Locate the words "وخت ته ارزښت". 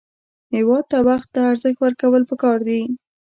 1.09-1.79